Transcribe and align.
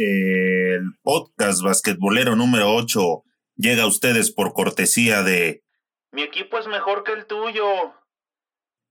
El 0.00 0.92
podcast 1.02 1.60
basquetbolero 1.60 2.36
número 2.36 2.72
8 2.72 3.24
llega 3.56 3.82
a 3.82 3.88
ustedes 3.88 4.30
por 4.30 4.52
cortesía 4.52 5.24
de 5.24 5.64
Mi 6.12 6.22
equipo 6.22 6.56
es 6.56 6.68
mejor 6.68 7.02
que 7.02 7.14
el 7.14 7.26
tuyo. 7.26 7.64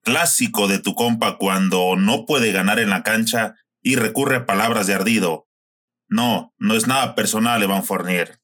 Clásico 0.03 0.67
de 0.67 0.79
tu 0.79 0.95
compa 0.95 1.37
cuando 1.37 1.95
no 1.95 2.25
puede 2.25 2.51
ganar 2.51 2.79
en 2.79 2.89
la 2.89 3.03
cancha 3.03 3.55
y 3.81 3.95
recurre 3.95 4.35
a 4.35 4.45
palabras 4.45 4.85
de 4.85 4.95
ardido. 4.95 5.47
No, 6.09 6.53
no 6.57 6.75
es 6.75 6.87
nada 6.87 7.15
personal, 7.15 7.63
Evan 7.63 7.85
Fournier. 7.85 8.41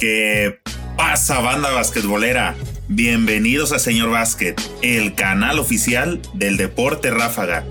¿Qué 0.00 0.60
pasa, 0.96 1.40
banda 1.40 1.72
basquetbolera? 1.72 2.56
Bienvenidos 2.88 3.72
a 3.72 3.78
Señor 3.78 4.08
Básquet, 4.08 4.58
el 4.80 5.14
canal 5.14 5.58
oficial 5.58 6.22
del 6.32 6.56
deporte 6.56 7.10
ráfaga. 7.10 7.66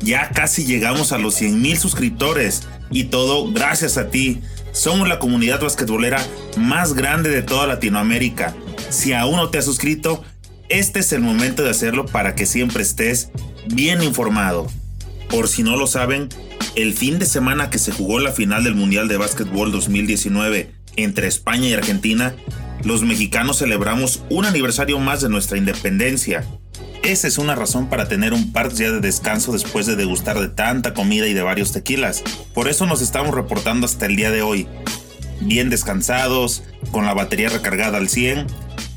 Ya 0.00 0.28
casi 0.28 0.66
llegamos 0.66 1.12
a 1.12 1.18
los 1.18 1.40
100.000 1.40 1.76
suscriptores 1.76 2.68
y 2.90 3.04
todo 3.04 3.50
gracias 3.50 3.96
a 3.96 4.10
ti. 4.10 4.42
Somos 4.72 5.08
la 5.08 5.18
comunidad 5.18 5.62
basquetbolera 5.62 6.22
más 6.58 6.92
grande 6.92 7.30
de 7.30 7.40
toda 7.40 7.66
Latinoamérica. 7.66 8.54
Si 8.90 9.14
aún 9.14 9.36
no 9.36 9.48
te 9.48 9.56
has 9.56 9.64
suscrito, 9.64 10.22
este 10.68 10.98
es 10.98 11.12
el 11.12 11.22
momento 11.22 11.62
de 11.62 11.70
hacerlo 11.70 12.04
para 12.04 12.34
que 12.34 12.44
siempre 12.44 12.82
estés 12.82 13.30
bien 13.68 14.02
informado. 14.02 14.66
Por 15.30 15.48
si 15.48 15.62
no 15.62 15.78
lo 15.78 15.86
saben, 15.86 16.28
el 16.74 16.92
fin 16.92 17.18
de 17.18 17.24
semana 17.24 17.70
que 17.70 17.78
se 17.78 17.90
jugó 17.90 18.18
la 18.18 18.32
final 18.32 18.64
del 18.64 18.74
Mundial 18.74 19.08
de 19.08 19.16
Básquetbol 19.16 19.72
2019 19.72 20.75
entre 20.96 21.28
España 21.28 21.68
y 21.68 21.74
Argentina, 21.74 22.34
los 22.84 23.02
mexicanos 23.02 23.58
celebramos 23.58 24.22
un 24.30 24.44
aniversario 24.44 24.98
más 24.98 25.20
de 25.20 25.28
nuestra 25.28 25.58
independencia. 25.58 26.44
Esa 27.02 27.28
es 27.28 27.38
una 27.38 27.54
razón 27.54 27.88
para 27.88 28.08
tener 28.08 28.32
un 28.32 28.52
par 28.52 28.72
de 28.72 28.90
de 28.90 29.00
descanso 29.00 29.52
después 29.52 29.86
de 29.86 29.96
degustar 29.96 30.40
de 30.40 30.48
tanta 30.48 30.92
comida 30.92 31.26
y 31.26 31.34
de 31.34 31.42
varios 31.42 31.72
tequilas. 31.72 32.22
Por 32.52 32.68
eso 32.68 32.86
nos 32.86 33.00
estamos 33.00 33.34
reportando 33.34 33.86
hasta 33.86 34.06
el 34.06 34.16
día 34.16 34.30
de 34.30 34.42
hoy. 34.42 34.66
Bien 35.40 35.70
descansados, 35.70 36.64
con 36.92 37.04
la 37.04 37.14
batería 37.14 37.48
recargada 37.48 37.98
al 37.98 38.08
100 38.08 38.46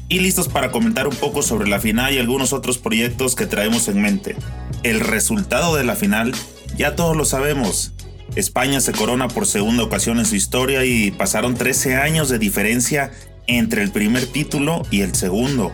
y 0.08 0.20
listos 0.20 0.48
para 0.48 0.72
comentar 0.72 1.08
un 1.08 1.16
poco 1.16 1.44
sobre 1.44 1.70
la 1.70 1.80
final 1.80 2.14
y 2.14 2.18
algunos 2.18 2.52
otros 2.52 2.80
proyectos 2.80 3.36
que 3.36 3.46
traemos 3.46 3.88
en 3.88 4.02
mente. 4.02 4.36
El 4.84 5.00
resultado 5.02 5.76
de 5.76 5.84
la 5.84 5.96
final 5.96 6.34
ya 6.78 6.96
todos 6.96 7.16
lo 7.16 7.26
sabemos. 7.26 7.94
España 8.36 8.80
se 8.80 8.92
corona 8.92 9.28
por 9.28 9.46
segunda 9.46 9.84
ocasión 9.84 10.20
en 10.20 10.26
su 10.26 10.36
historia 10.36 10.86
y 10.86 11.12
pasaron 11.12 11.56
13 11.56 11.96
años 11.96 12.30
de 12.30 12.40
diferencia 12.40 13.12
entre 13.48 13.82
el 13.82 13.92
primer 13.92 14.26
título 14.28 14.84
y 14.92 15.02
el 15.02 15.16
segundo. 15.16 15.72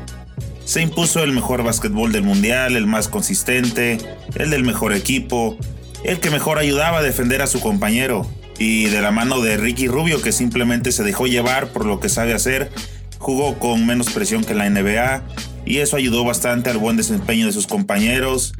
Se 0.63 0.81
impuso 0.81 1.23
el 1.23 1.31
mejor 1.31 1.63
básquetbol 1.63 2.11
del 2.11 2.23
mundial, 2.23 2.75
el 2.75 2.87
más 2.87 3.07
consistente, 3.07 3.97
el 4.35 4.49
del 4.49 4.63
mejor 4.63 4.93
equipo, 4.93 5.57
el 6.03 6.19
que 6.19 6.31
mejor 6.31 6.57
ayudaba 6.57 6.99
a 6.99 7.03
defender 7.03 7.41
a 7.41 7.47
su 7.47 7.59
compañero, 7.59 8.27
y 8.57 8.85
de 8.85 9.01
la 9.01 9.11
mano 9.11 9.41
de 9.41 9.57
Ricky 9.57 9.87
Rubio 9.87 10.21
que 10.21 10.31
simplemente 10.31 10.91
se 10.91 11.03
dejó 11.03 11.27
llevar 11.27 11.67
por 11.67 11.85
lo 11.85 11.99
que 11.99 12.09
sabe 12.09 12.33
hacer, 12.33 12.71
jugó 13.19 13.59
con 13.59 13.85
menos 13.85 14.09
presión 14.11 14.43
que 14.43 14.55
la 14.55 14.69
NBA, 14.69 15.23
y 15.65 15.77
eso 15.77 15.97
ayudó 15.97 16.23
bastante 16.23 16.69
al 16.69 16.77
buen 16.77 16.95
desempeño 16.95 17.47
de 17.47 17.53
sus 17.53 17.67
compañeros. 17.67 18.53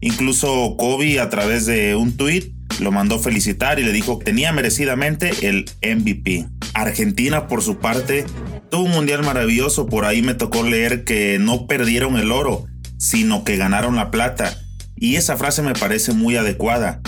Incluso 0.00 0.76
Kobe 0.76 1.20
a 1.20 1.28
través 1.28 1.66
de 1.66 1.96
un 1.96 2.16
tweet 2.16 2.55
lo 2.80 2.92
mandó 2.92 3.18
felicitar 3.18 3.78
y 3.78 3.84
le 3.84 3.92
dijo 3.92 4.18
que 4.18 4.26
tenía 4.26 4.52
merecidamente 4.52 5.48
el 5.48 5.66
MVP. 5.82 6.46
Argentina, 6.74 7.48
por 7.48 7.62
su 7.62 7.78
parte, 7.78 8.24
tuvo 8.70 8.84
un 8.84 8.90
mundial 8.90 9.22
maravilloso. 9.24 9.86
Por 9.86 10.04
ahí 10.04 10.22
me 10.22 10.34
tocó 10.34 10.62
leer 10.62 11.04
que 11.04 11.38
no 11.38 11.66
perdieron 11.66 12.16
el 12.16 12.32
oro, 12.32 12.66
sino 12.98 13.44
que 13.44 13.56
ganaron 13.56 13.96
la 13.96 14.10
plata. 14.10 14.56
Y 14.96 15.16
esa 15.16 15.36
frase 15.36 15.62
me 15.62 15.74
parece 15.74 16.12
muy 16.12 16.36
adecuada. 16.36 17.00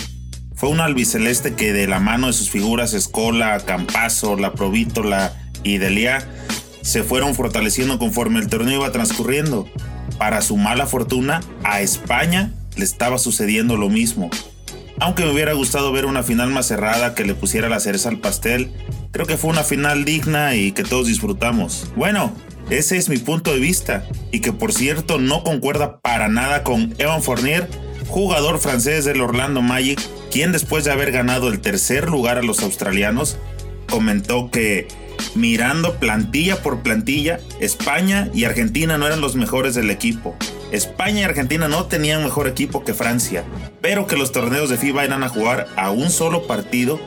Fue 0.55 0.69
un 0.71 0.81
albiceleste 0.81 1.55
que 1.55 1.73
de 1.73 1.87
la 1.87 2.00
mano 2.00 2.27
de 2.27 2.33
sus 2.33 2.50
figuras 2.50 2.93
Escola, 2.93 3.61
Campazo, 3.61 4.37
La 4.37 4.55
Provítola 4.55 5.33
y 5.62 5.79
Delia 5.79 6.27
se 6.83 7.03
fueron 7.03 7.35
fortaleciendo 7.35 7.99
conforme 7.99 8.41
el 8.41 8.49
torneo 8.49 8.81
iba 8.81 8.93
transcurriendo. 8.93 9.69
Para 10.19 10.41
su 10.41 10.56
mala 10.56 10.87
fortuna, 10.87 11.43
a 11.62 11.81
España 11.81 12.53
le 12.77 12.85
estaba 12.85 13.19
sucediendo 13.19 13.77
lo 13.77 13.89
mismo. 13.89 14.31
Aunque 15.01 15.25
me 15.25 15.33
hubiera 15.33 15.53
gustado 15.53 15.93
ver 15.93 16.07
una 16.07 16.23
final 16.23 16.51
más 16.51 16.67
cerrada 16.67 17.15
que 17.15 17.25
le 17.25 17.35
pusiera 17.35 17.69
la 17.69 17.79
cereza 17.79 18.09
al 18.09 18.19
pastel, 18.19 18.73
creo 19.13 19.27
que 19.27 19.37
fue 19.37 19.51
una 19.51 19.63
final 19.63 20.05
digna 20.05 20.57
y 20.57 20.73
que 20.73 20.83
todos 20.83 21.07
disfrutamos. 21.07 21.87
Bueno, 21.95 22.33
ese 22.69 22.97
es 22.97 23.09
mi 23.09 23.19
punto 23.19 23.53
de 23.53 23.61
vista, 23.61 24.05
y 24.33 24.41
que 24.41 24.53
por 24.53 24.73
cierto 24.73 25.19
no 25.19 25.45
concuerda 25.45 26.01
para 26.01 26.29
nada 26.29 26.65
con 26.65 26.95
Evan 26.99 27.23
Fournier, 27.23 27.69
jugador 28.09 28.59
francés 28.59 29.05
del 29.05 29.21
Orlando 29.21 29.63
Magic, 29.63 30.01
quien 30.33 30.51
después 30.51 30.85
de 30.85 30.91
haber 30.91 31.13
ganado 31.13 31.49
el 31.49 31.61
tercer 31.61 32.09
lugar 32.09 32.37
a 32.37 32.43
los 32.43 32.61
australianos, 32.63 33.39
comentó 33.89 34.51
que 34.51 34.89
mirando 35.35 35.95
plantilla 35.99 36.63
por 36.63 36.83
plantilla, 36.83 37.41
España 37.61 38.31
y 38.35 38.45
Argentina 38.45 38.99
no 38.99 39.07
eran 39.07 39.21
los 39.21 39.37
mejores 39.37 39.75
del 39.75 39.91
equipo. 39.91 40.37
España 40.73 41.21
y 41.21 41.25
Argentina 41.25 41.69
no 41.69 41.87
tenían 41.87 42.23
mejor 42.23 42.49
equipo 42.49 42.85
que 42.85 42.95
Francia, 42.95 43.45
pero 43.81 44.06
que 44.06 44.16
los 44.16 44.33
torneos 44.33 44.71
de 44.71 44.77
FIBA 44.77 45.05
eran 45.05 45.22
a 45.22 45.28
jugar 45.28 45.69
a 45.77 45.91
un 45.91 46.11
solo 46.11 46.47
partido 46.47 47.00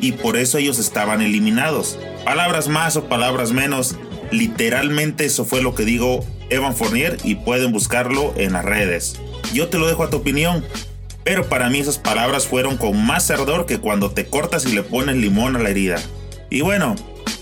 y 0.00 0.12
por 0.12 0.36
eso 0.36 0.58
ellos 0.58 0.78
estaban 0.78 1.20
eliminados. 1.20 1.98
Palabras 2.24 2.68
más 2.68 2.96
o 2.96 3.04
palabras 3.08 3.52
menos, 3.52 3.96
literalmente 4.30 5.24
eso 5.24 5.44
fue 5.44 5.62
lo 5.62 5.74
que 5.74 5.84
dijo 5.84 6.24
Evan 6.50 6.74
Fournier 6.74 7.16
y 7.24 7.36
pueden 7.36 7.72
buscarlo 7.72 8.32
en 8.36 8.52
las 8.52 8.64
redes. 8.64 9.20
Yo 9.52 9.68
te 9.68 9.78
lo 9.78 9.86
dejo 9.86 10.04
a 10.04 10.10
tu 10.10 10.18
opinión, 10.18 10.64
pero 11.24 11.48
para 11.48 11.68
mí 11.68 11.78
esas 11.78 11.98
palabras 11.98 12.46
fueron 12.46 12.76
con 12.76 13.04
más 13.04 13.30
ardor 13.30 13.66
que 13.66 13.78
cuando 13.78 14.10
te 14.10 14.26
cortas 14.26 14.66
y 14.66 14.72
le 14.72 14.82
pones 14.82 15.16
limón 15.16 15.56
a 15.56 15.58
la 15.58 15.70
herida. 15.70 16.00
Y 16.50 16.62
bueno, 16.62 16.96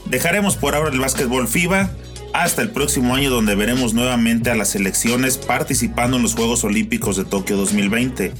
dejaremos 0.06 0.56
por 0.56 0.74
ahora 0.74 0.90
el 0.90 1.00
básquetbol 1.00 1.48
FIBA 1.48 1.90
hasta 2.32 2.62
el 2.62 2.70
próximo 2.70 3.14
año 3.14 3.30
donde 3.30 3.54
veremos 3.54 3.94
nuevamente 3.94 4.50
a 4.50 4.54
las 4.54 4.70
selecciones 4.70 5.38
participando 5.38 6.16
en 6.16 6.22
los 6.22 6.34
Juegos 6.34 6.64
Olímpicos 6.64 7.16
de 7.16 7.24
Tokio 7.24 7.56
2020. 7.56 8.32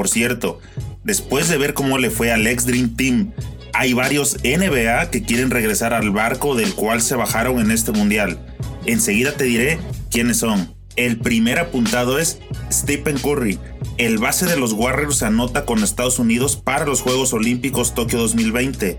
Por 0.00 0.08
cierto, 0.08 0.60
después 1.04 1.50
de 1.50 1.58
ver 1.58 1.74
cómo 1.74 1.98
le 1.98 2.08
fue 2.08 2.32
al 2.32 2.46
ex 2.46 2.64
Dream 2.64 2.96
Team, 2.96 3.32
hay 3.74 3.92
varios 3.92 4.38
NBA 4.42 5.10
que 5.10 5.22
quieren 5.24 5.50
regresar 5.50 5.92
al 5.92 6.10
barco 6.10 6.54
del 6.54 6.72
cual 6.72 7.02
se 7.02 7.16
bajaron 7.16 7.60
en 7.60 7.70
este 7.70 7.92
mundial. 7.92 8.40
Enseguida 8.86 9.32
te 9.32 9.44
diré 9.44 9.78
quiénes 10.10 10.38
son. 10.38 10.74
El 10.96 11.18
primer 11.18 11.58
apuntado 11.58 12.18
es 12.18 12.38
Stephen 12.72 13.18
Curry. 13.18 13.58
El 13.98 14.16
base 14.16 14.46
de 14.46 14.56
los 14.56 14.72
Warriors 14.72 15.22
anota 15.22 15.66
con 15.66 15.84
Estados 15.84 16.18
Unidos 16.18 16.56
para 16.56 16.86
los 16.86 17.02
Juegos 17.02 17.34
Olímpicos 17.34 17.94
Tokio 17.94 18.20
2020. 18.20 18.98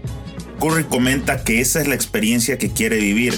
Curry 0.59 0.83
comenta 0.83 1.43
que 1.43 1.61
esa 1.61 1.81
es 1.81 1.87
la 1.87 1.95
experiencia 1.95 2.59
que 2.59 2.69
quiere 2.69 2.97
vivir 2.97 3.33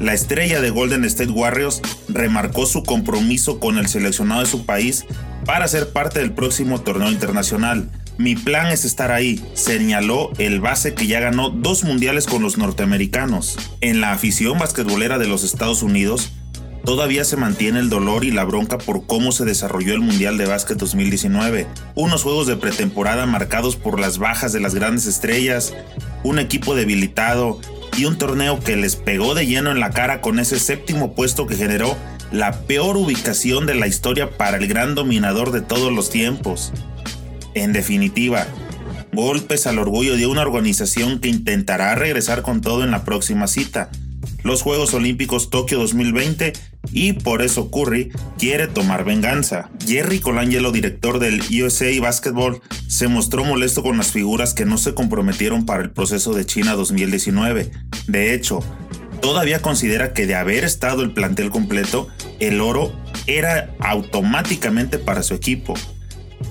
la 0.00 0.14
estrella 0.14 0.60
de 0.60 0.70
Golden 0.70 1.04
State 1.04 1.30
Warriors 1.30 1.80
remarcó 2.08 2.66
su 2.66 2.82
compromiso 2.82 3.60
con 3.60 3.78
el 3.78 3.88
seleccionado 3.88 4.40
de 4.40 4.46
su 4.46 4.66
país 4.66 5.04
para 5.44 5.68
ser 5.68 5.92
parte 5.92 6.20
del 6.20 6.32
próximo 6.32 6.80
torneo 6.80 7.10
internacional. 7.10 7.90
Mi 8.16 8.36
plan 8.36 8.68
es 8.68 8.84
estar 8.84 9.10
ahí, 9.10 9.44
señaló 9.54 10.30
el 10.38 10.60
base 10.60 10.94
que 10.94 11.08
ya 11.08 11.18
ganó 11.18 11.50
dos 11.50 11.82
mundiales 11.82 12.26
con 12.26 12.42
los 12.42 12.58
norteamericanos. 12.58 13.58
En 13.80 14.00
la 14.00 14.12
afición 14.12 14.58
basquetbolera 14.58 15.18
de 15.18 15.26
los 15.26 15.42
Estados 15.42 15.82
Unidos, 15.82 16.30
todavía 16.84 17.24
se 17.24 17.36
mantiene 17.36 17.80
el 17.80 17.88
dolor 17.88 18.24
y 18.24 18.30
la 18.30 18.44
bronca 18.44 18.78
por 18.78 19.06
cómo 19.06 19.32
se 19.32 19.44
desarrolló 19.44 19.94
el 19.94 20.00
Mundial 20.00 20.38
de 20.38 20.46
Básquet 20.46 20.78
2019. 20.78 21.66
Unos 21.96 22.22
juegos 22.22 22.46
de 22.46 22.56
pretemporada 22.56 23.26
marcados 23.26 23.74
por 23.74 23.98
las 23.98 24.18
bajas 24.18 24.52
de 24.52 24.60
las 24.60 24.76
grandes 24.76 25.06
estrellas, 25.06 25.74
un 26.22 26.38
equipo 26.38 26.76
debilitado 26.76 27.58
y 27.96 28.06
un 28.06 28.18
torneo 28.18 28.60
que 28.60 28.76
les 28.76 28.96
pegó 28.96 29.34
de 29.34 29.46
lleno 29.46 29.70
en 29.70 29.80
la 29.80 29.90
cara 29.90 30.20
con 30.20 30.38
ese 30.38 30.58
séptimo 30.58 31.14
puesto 31.14 31.46
que 31.46 31.56
generó 31.56 31.96
la 32.32 32.62
peor 32.62 32.96
ubicación 32.96 33.66
de 33.66 33.74
la 33.74 33.86
historia 33.86 34.36
para 34.36 34.56
el 34.56 34.66
gran 34.66 34.94
dominador 34.94 35.52
de 35.52 35.60
todos 35.60 35.92
los 35.92 36.10
tiempos. 36.10 36.72
En 37.54 37.72
definitiva, 37.72 38.46
golpes 39.12 39.66
al 39.66 39.78
orgullo 39.78 40.16
de 40.16 40.26
una 40.26 40.42
organización 40.42 41.20
que 41.20 41.28
intentará 41.28 41.94
regresar 41.94 42.42
con 42.42 42.60
todo 42.60 42.82
en 42.82 42.90
la 42.90 43.04
próxima 43.04 43.46
cita, 43.46 43.90
los 44.42 44.62
Juegos 44.62 44.92
Olímpicos 44.94 45.50
Tokio 45.50 45.78
2020 45.78 46.52
y 46.94 47.12
por 47.12 47.42
eso 47.42 47.70
Curry 47.70 48.12
quiere 48.38 48.68
tomar 48.68 49.04
venganza. 49.04 49.68
Jerry 49.84 50.20
Colangelo, 50.20 50.70
director 50.70 51.18
del 51.18 51.42
USA 51.62 51.90
Basketball, 52.00 52.62
se 52.86 53.08
mostró 53.08 53.44
molesto 53.44 53.82
con 53.82 53.98
las 53.98 54.12
figuras 54.12 54.54
que 54.54 54.64
no 54.64 54.78
se 54.78 54.94
comprometieron 54.94 55.66
para 55.66 55.82
el 55.82 55.90
proceso 55.90 56.32
de 56.32 56.46
China 56.46 56.74
2019. 56.74 57.72
De 58.06 58.32
hecho, 58.32 58.60
todavía 59.20 59.60
considera 59.60 60.12
que 60.12 60.26
de 60.26 60.36
haber 60.36 60.62
estado 60.62 61.02
el 61.02 61.12
plantel 61.12 61.50
completo, 61.50 62.06
el 62.38 62.60
oro 62.60 62.92
era 63.26 63.74
automáticamente 63.80 64.98
para 64.98 65.24
su 65.24 65.34
equipo. 65.34 65.74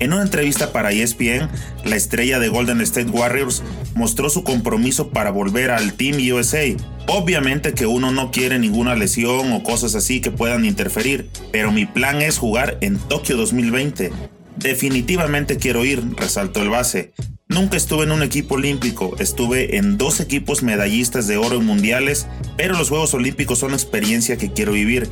En 0.00 0.12
una 0.12 0.22
entrevista 0.22 0.72
para 0.72 0.92
ESPN, 0.92 1.48
la 1.84 1.96
estrella 1.96 2.38
de 2.38 2.48
Golden 2.48 2.80
State 2.80 3.10
Warriors 3.10 3.62
mostró 3.94 4.28
su 4.28 4.42
compromiso 4.42 5.10
para 5.10 5.30
volver 5.30 5.70
al 5.70 5.94
Team 5.94 6.16
USA. 6.32 6.64
Obviamente 7.06 7.74
que 7.74 7.86
uno 7.86 8.10
no 8.10 8.30
quiere 8.30 8.58
ninguna 8.58 8.96
lesión 8.96 9.52
o 9.52 9.62
cosas 9.62 9.94
así 9.94 10.20
que 10.20 10.30
puedan 10.30 10.64
interferir, 10.64 11.30
pero 11.52 11.70
mi 11.70 11.86
plan 11.86 12.22
es 12.22 12.38
jugar 12.38 12.78
en 12.80 12.98
Tokio 12.98 13.36
2020. 13.36 14.10
Definitivamente 14.56 15.58
quiero 15.58 15.84
ir, 15.84 16.02
resaltó 16.16 16.62
el 16.62 16.70
base. 16.70 17.12
Nunca 17.48 17.76
estuve 17.76 18.04
en 18.04 18.12
un 18.12 18.22
equipo 18.22 18.54
olímpico, 18.54 19.14
estuve 19.18 19.76
en 19.76 19.98
dos 19.98 20.20
equipos 20.20 20.62
medallistas 20.62 21.26
de 21.26 21.36
oro 21.36 21.56
en 21.56 21.66
mundiales, 21.66 22.26
pero 22.56 22.76
los 22.76 22.88
Juegos 22.88 23.14
Olímpicos 23.14 23.58
son 23.58 23.74
experiencia 23.74 24.36
que 24.36 24.52
quiero 24.52 24.72
vivir. 24.72 25.10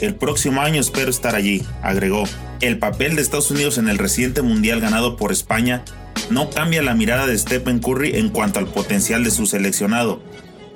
El 0.00 0.14
próximo 0.16 0.60
año 0.60 0.80
espero 0.80 1.10
estar 1.10 1.34
allí, 1.34 1.62
agregó. 1.82 2.24
El 2.60 2.78
papel 2.78 3.16
de 3.16 3.22
Estados 3.22 3.50
Unidos 3.50 3.78
en 3.78 3.88
el 3.88 3.98
reciente 3.98 4.42
mundial 4.42 4.80
ganado 4.80 5.16
por 5.16 5.32
España 5.32 5.84
no 6.30 6.50
cambia 6.50 6.82
la 6.82 6.94
mirada 6.94 7.26
de 7.26 7.38
Stephen 7.38 7.78
Curry 7.78 8.16
en 8.16 8.30
cuanto 8.30 8.58
al 8.58 8.66
potencial 8.66 9.24
de 9.24 9.30
su 9.30 9.46
seleccionado. 9.46 10.20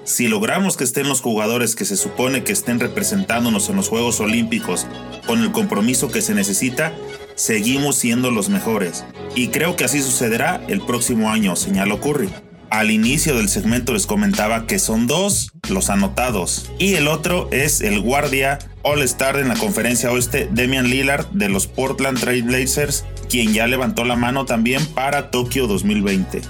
Si 0.05 0.27
logramos 0.29 0.77
que 0.77 0.85
estén 0.85 1.09
los 1.09 1.21
jugadores 1.21 1.75
que 1.75 1.85
se 1.85 1.97
supone 1.97 2.43
que 2.43 2.53
estén 2.53 2.81
representándonos 2.81 3.69
en 3.69 3.77
los 3.77 3.89
Juegos 3.89 4.21
Olímpicos 4.21 4.87
con 5.27 5.43
el 5.43 5.53
compromiso 5.53 6.11
que 6.11 6.23
se 6.23 6.35
necesita, 6.35 6.95
seguimos 7.35 7.97
siendo 7.97 8.31
los 8.31 8.49
mejores. 8.49 9.05
Y 9.35 9.49
creo 9.49 9.77
que 9.77 9.85
así 9.85 10.01
sucederá 10.01 10.63
el 10.69 10.81
próximo 10.81 11.31
año, 11.31 11.57
señaló 11.57 12.01
Curry. 12.01 12.31
Al 12.71 12.91
inicio 12.91 13.35
del 13.35 13.49
segmento 13.49 13.95
les 13.95 14.07
comentaba 14.07 14.67
que 14.67 14.79
son 14.79 15.07
dos 15.07 15.53
los 15.71 15.89
anotados 15.89 16.71
y 16.79 16.95
el 16.95 17.09
otro 17.09 17.49
es 17.51 17.81
el 17.81 18.01
guardia 18.01 18.59
All-Star 18.83 19.39
en 19.39 19.49
la 19.49 19.55
conferencia 19.55 20.13
oeste 20.13 20.49
Demian 20.53 20.89
Lillard 20.89 21.27
de 21.31 21.49
los 21.49 21.67
Portland 21.67 22.21
Trail 22.21 22.43
Blazers, 22.43 23.07
quien 23.31 23.55
ya 23.55 23.67
levantó 23.67 24.05
la 24.05 24.17
mano 24.17 24.45
también 24.45 24.85
para 24.87 25.31
Tokio 25.31 25.67
2020. 25.67 26.43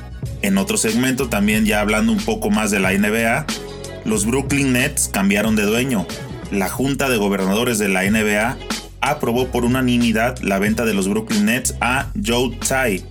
En 0.42 0.58
otro 0.58 0.76
segmento 0.76 1.28
también 1.28 1.66
ya 1.66 1.80
hablando 1.80 2.10
un 2.10 2.20
poco 2.20 2.50
más 2.50 2.72
de 2.72 2.80
la 2.80 2.92
NBA, 2.92 3.46
los 4.04 4.26
Brooklyn 4.26 4.72
Nets 4.72 5.08
cambiaron 5.08 5.54
de 5.54 5.62
dueño. 5.62 6.04
La 6.50 6.68
Junta 6.68 7.08
de 7.08 7.16
Gobernadores 7.16 7.78
de 7.78 7.88
la 7.88 8.02
NBA 8.02 8.56
aprobó 9.00 9.48
por 9.48 9.64
unanimidad 9.64 10.38
la 10.38 10.58
venta 10.58 10.84
de 10.84 10.94
los 10.94 11.08
Brooklyn 11.08 11.44
Nets 11.44 11.74
a 11.80 12.10
Joe 12.24 12.56
Tsai. 12.58 13.04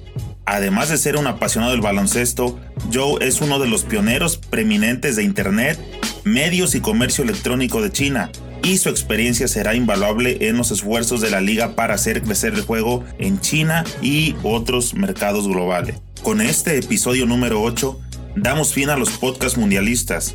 Además 0.48 0.88
de 0.88 0.98
ser 0.98 1.18
un 1.18 1.28
apasionado 1.28 1.74
del 1.74 1.82
baloncesto, 1.82 2.58
Joe 2.94 3.18
es 3.28 3.42
uno 3.42 3.60
de 3.60 3.68
los 3.68 3.84
pioneros 3.84 4.38
preeminentes 4.38 5.18
de 5.18 5.24
Internet, 5.24 5.78
medios 6.24 6.74
y 6.74 6.80
comercio 6.80 7.26
electrónico 7.26 7.82
de 7.82 7.92
China, 7.92 8.32
y 8.64 8.78
su 8.78 8.88
experiencia 8.88 9.50
será 9.50 9.76
invaluable 9.76 10.48
en 10.48 10.56
los 10.56 10.72
esfuerzos 10.72 11.20
de 11.20 11.32
la 11.32 11.42
liga 11.42 11.76
para 11.76 11.96
hacer 11.96 12.22
crecer 12.22 12.54
el 12.54 12.62
juego 12.62 13.04
en 13.20 13.42
China 13.42 13.84
y 14.02 14.38
otros 14.42 14.94
mercados 14.94 15.50
globales. 15.50 15.98
Con 16.24 16.40
este 16.40 16.78
episodio 16.78 17.26
número 17.26 17.62
8, 17.62 18.00
damos 18.38 18.74
fin 18.74 18.90
a 18.90 18.96
los 18.96 19.10
podcasts 19.10 19.58
mundialistas. 19.58 20.34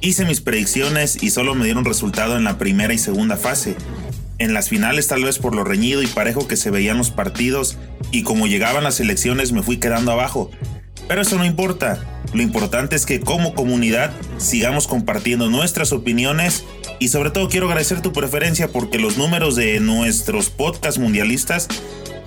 Hice 0.00 0.24
mis 0.24 0.40
predicciones 0.40 1.22
y 1.22 1.30
solo 1.30 1.54
me 1.54 1.66
dieron 1.66 1.84
resultado 1.84 2.36
en 2.36 2.42
la 2.42 2.58
primera 2.58 2.94
y 2.94 2.98
segunda 2.98 3.36
fase, 3.36 3.76
en 4.42 4.54
las 4.54 4.68
finales 4.68 5.06
tal 5.06 5.22
vez 5.22 5.38
por 5.38 5.54
lo 5.54 5.62
reñido 5.62 6.02
y 6.02 6.08
parejo 6.08 6.48
que 6.48 6.56
se 6.56 6.70
veían 6.70 6.98
los 6.98 7.10
partidos 7.10 7.78
y 8.10 8.24
como 8.24 8.48
llegaban 8.48 8.82
las 8.82 8.98
elecciones 8.98 9.52
me 9.52 9.62
fui 9.62 9.78
quedando 9.78 10.10
abajo. 10.10 10.50
Pero 11.06 11.22
eso 11.22 11.38
no 11.38 11.44
importa. 11.44 12.22
Lo 12.32 12.42
importante 12.42 12.96
es 12.96 13.06
que 13.06 13.20
como 13.20 13.54
comunidad 13.54 14.10
sigamos 14.38 14.88
compartiendo 14.88 15.48
nuestras 15.48 15.92
opiniones 15.92 16.64
y 16.98 17.08
sobre 17.08 17.30
todo 17.30 17.48
quiero 17.48 17.68
agradecer 17.68 18.00
tu 18.00 18.12
preferencia 18.12 18.66
porque 18.66 18.98
los 18.98 19.16
números 19.16 19.54
de 19.54 19.78
nuestros 19.78 20.50
podcasts 20.50 20.98
mundialistas 20.98 21.68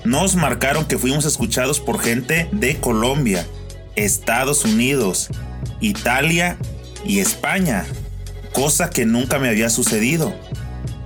nos 0.06 0.36
marcaron 0.36 0.86
que 0.86 0.98
fuimos 0.98 1.26
escuchados 1.26 1.82
por 1.82 2.00
gente 2.00 2.48
de 2.54 2.78
Colombia, 2.78 3.46
Estados 3.98 4.64
Unidos, 4.64 5.30
Italia 5.82 6.58
y 7.06 7.20
España, 7.20 7.86
cosa 8.54 8.90
que 8.90 9.06
nunca 9.06 9.38
me 9.38 9.50
había 9.50 9.70
sucedido. 9.70 10.34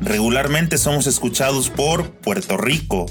Regularmente 0.01 0.78
somos 0.78 1.07
escuchados 1.07 1.69
por 1.69 2.12
Puerto 2.12 2.57
Rico, 2.57 3.06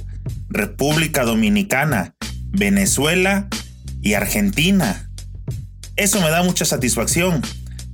República 0.48 1.24
Dominicana, 1.24 2.14
Venezuela 2.50 3.48
y 4.00 4.14
Argentina. 4.14 5.10
Eso 5.96 6.20
me 6.20 6.30
da 6.30 6.42
mucha 6.42 6.64
satisfacción. 6.64 7.42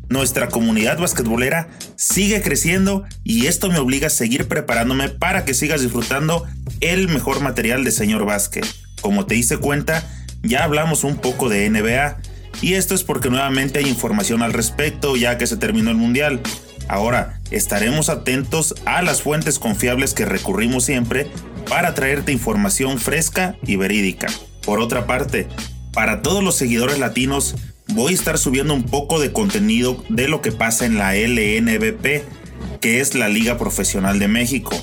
Nuestra 0.09 0.49
comunidad 0.49 0.99
basquetbolera 0.99 1.69
sigue 1.97 2.43
creciendo 2.43 3.05
y 3.25 3.47
esto 3.47 3.71
me 3.71 3.79
obliga 3.79 4.07
a 4.07 4.11
seguir 4.11 4.47
preparándome 4.47 5.09
para 5.09 5.45
que 5.45 5.55
sigas 5.55 5.81
disfrutando 5.81 6.47
el 6.81 7.09
mejor 7.09 7.41
material 7.41 7.83
de 7.83 7.91
señor 7.91 8.25
básquet. 8.25 8.67
Como 9.01 9.27
te 9.27 9.35
hice 9.35 9.57
cuenta, 9.57 10.07
ya 10.43 10.63
hablamos 10.63 11.03
un 11.03 11.17
poco 11.17 11.49
de 11.49 11.69
NBA 11.69 12.19
y 12.63 12.75
esto 12.75 12.95
es 12.95 13.03
porque 13.03 13.31
nuevamente 13.31 13.79
hay 13.81 13.89
información 13.89 14.43
al 14.43 14.53
respecto 14.53 15.17
ya 15.17 15.37
que 15.37 15.47
se 15.47 15.57
terminó 15.57 15.91
el 15.91 15.97
mundial. 15.97 16.41
Ahora, 16.89 17.41
estaremos 17.51 18.09
atentos 18.09 18.75
a 18.85 19.03
las 19.03 19.23
fuentes 19.23 19.59
confiables 19.59 20.15
que 20.15 20.25
recurrimos 20.25 20.85
siempre 20.85 21.29
para 21.69 21.95
traerte 21.95 22.33
información 22.33 22.99
fresca 22.99 23.57
y 23.67 23.77
verídica. 23.77 24.27
Por 24.65 24.81
otra 24.81 25.07
parte, 25.07 25.49
para 25.93 26.23
todos 26.23 26.43
los 26.43 26.57
seguidores 26.57 26.99
latinos, 26.99 27.55
voy 27.89 28.13
a 28.13 28.17
estar 28.17 28.39
subiendo 28.39 28.75
un 28.75 28.85
poco 28.85 29.21
de 29.21 29.33
contenido 29.33 30.03
de 30.09 30.29
lo 30.29 30.43
que 30.43 30.53
pasa 30.53 30.87
en 30.87 30.99
la 30.99 31.15
LNBP, 31.15 32.25
que 32.81 33.01
es 33.01 33.15
la 33.15 33.29
Liga 33.29 33.59
Profesional 33.59 34.19
de 34.19 34.29
México. 34.29 34.75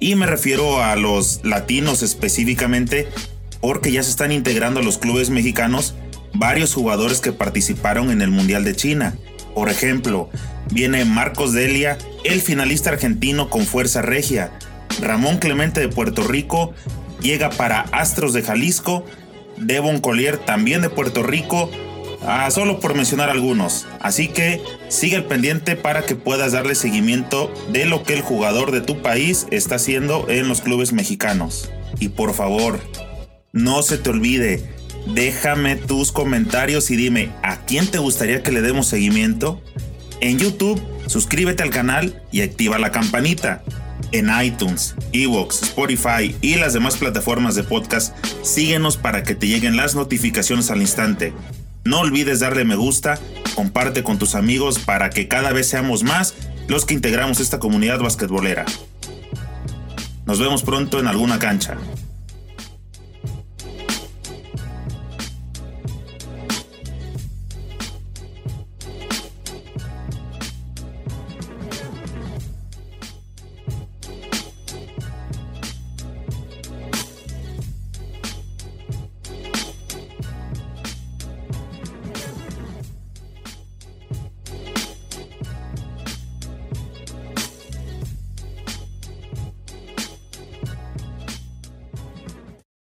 Y 0.00 0.14
me 0.14 0.26
refiero 0.26 0.82
a 0.82 0.96
los 0.96 1.40
latinos 1.44 2.02
específicamente 2.02 3.08
porque 3.60 3.90
ya 3.90 4.02
se 4.02 4.10
están 4.10 4.32
integrando 4.32 4.80
a 4.80 4.82
los 4.84 4.98
clubes 4.98 5.30
mexicanos 5.30 5.94
varios 6.34 6.74
jugadores 6.74 7.20
que 7.20 7.32
participaron 7.32 8.10
en 8.10 8.22
el 8.22 8.30
Mundial 8.30 8.64
de 8.64 8.76
China. 8.76 9.16
Por 9.58 9.70
ejemplo, 9.70 10.30
viene 10.70 11.04
Marcos 11.04 11.52
Delia, 11.52 11.98
el 12.22 12.40
finalista 12.40 12.90
argentino 12.90 13.50
con 13.50 13.66
fuerza 13.66 14.02
regia. 14.02 14.52
Ramón 15.00 15.38
Clemente 15.38 15.80
de 15.80 15.88
Puerto 15.88 16.22
Rico 16.22 16.74
llega 17.20 17.50
para 17.50 17.80
Astros 17.90 18.32
de 18.32 18.42
Jalisco. 18.42 19.04
Devon 19.56 19.98
Collier 19.98 20.38
también 20.38 20.80
de 20.80 20.90
Puerto 20.90 21.24
Rico. 21.24 21.72
Ah, 22.22 22.48
solo 22.52 22.78
por 22.78 22.94
mencionar 22.94 23.30
algunos. 23.30 23.88
Así 23.98 24.28
que 24.28 24.62
sigue 24.86 25.16
el 25.16 25.24
pendiente 25.24 25.74
para 25.74 26.06
que 26.06 26.14
puedas 26.14 26.52
darle 26.52 26.76
seguimiento 26.76 27.52
de 27.72 27.84
lo 27.84 28.04
que 28.04 28.14
el 28.14 28.22
jugador 28.22 28.70
de 28.70 28.80
tu 28.80 29.02
país 29.02 29.48
está 29.50 29.74
haciendo 29.74 30.26
en 30.28 30.46
los 30.46 30.60
clubes 30.60 30.92
mexicanos. 30.92 31.68
Y 31.98 32.10
por 32.10 32.32
favor, 32.32 32.78
no 33.50 33.82
se 33.82 33.98
te 33.98 34.10
olvide, 34.10 34.62
déjame 35.14 35.76
tus 35.76 36.12
comentarios 36.12 36.90
y 36.90 36.96
dime 36.96 37.30
a 37.42 37.58
quién 37.64 37.86
te 37.86 37.98
gustaría 37.98 38.42
que 38.42 38.52
le 38.52 38.62
demos 38.62 38.86
seguimiento. 38.86 39.62
En 40.20 40.38
YouTube, 40.38 40.80
suscríbete 41.06 41.62
al 41.62 41.70
canal 41.70 42.22
y 42.32 42.42
activa 42.42 42.78
la 42.78 42.92
campanita. 42.92 43.62
En 44.12 44.30
iTunes, 44.42 44.94
Evox, 45.12 45.62
Spotify 45.62 46.34
y 46.40 46.54
las 46.54 46.72
demás 46.72 46.96
plataformas 46.96 47.54
de 47.54 47.62
podcast, 47.62 48.16
síguenos 48.42 48.96
para 48.96 49.22
que 49.22 49.34
te 49.34 49.46
lleguen 49.46 49.76
las 49.76 49.94
notificaciones 49.94 50.70
al 50.70 50.80
instante. 50.80 51.34
No 51.84 52.00
olvides 52.00 52.40
darle 52.40 52.64
me 52.64 52.76
gusta, 52.76 53.18
comparte 53.54 54.02
con 54.02 54.18
tus 54.18 54.34
amigos 54.34 54.78
para 54.78 55.10
que 55.10 55.28
cada 55.28 55.52
vez 55.52 55.68
seamos 55.68 56.04
más 56.04 56.34
los 56.68 56.84
que 56.84 56.94
integramos 56.94 57.40
esta 57.40 57.58
comunidad 57.58 57.98
basquetbolera. 57.98 58.66
Nos 60.26 60.38
vemos 60.38 60.62
pronto 60.62 61.00
en 61.00 61.06
alguna 61.06 61.38
cancha. 61.38 61.76